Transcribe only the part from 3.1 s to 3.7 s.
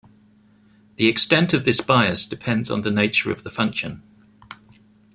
of the